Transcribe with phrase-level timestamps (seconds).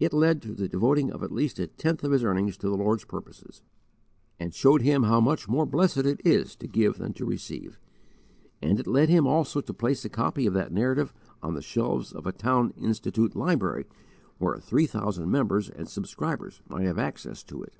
[0.00, 2.76] It led to the devoting of at least a tenth of his earnings to the
[2.78, 3.60] Lord's purposes,
[4.40, 7.78] and showed him how much more blessed it is to give than to receive;
[8.62, 11.12] and it led him also to place a copy of that Narrative
[11.42, 13.84] on the shelves of a Town Institute library
[14.38, 17.74] where three thousand members and subscribers might have access to it.